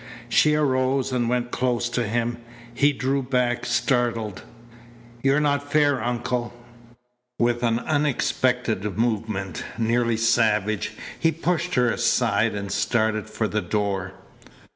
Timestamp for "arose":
0.55-1.11